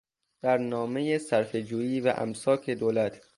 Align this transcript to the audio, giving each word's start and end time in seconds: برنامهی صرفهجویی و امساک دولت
برنامهی 0.41 1.19
صرفهجویی 1.19 2.01
و 2.01 2.13
امساک 2.17 2.69
دولت 2.69 3.21